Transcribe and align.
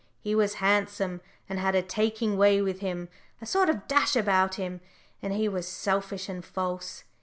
He 0.19 0.33
was 0.33 0.55
handsome, 0.55 1.21
and 1.47 1.59
had 1.59 1.75
a 1.75 1.83
taking 1.83 2.35
way 2.35 2.59
with 2.59 2.79
him 2.79 3.07
a 3.39 3.45
sort 3.45 3.69
of 3.69 3.87
dash 3.87 4.15
about 4.15 4.55
him, 4.55 4.81
and 5.21 5.31
he 5.31 5.47
was 5.47 5.67
selfish 5.67 6.27
and 6.27 6.43
false. 6.43 7.03